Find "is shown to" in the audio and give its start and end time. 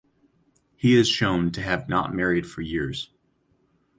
0.95-1.61